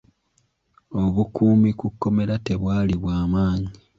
[1.01, 3.69] Obukuumi ku komera tebwali bw'amaanyi.